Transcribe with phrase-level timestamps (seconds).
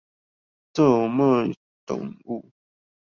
[0.73, 1.53] 盜賣
[1.85, 2.49] 動物